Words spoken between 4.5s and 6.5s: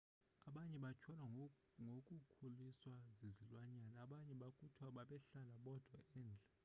kuthiwa bebehlala bodwa endle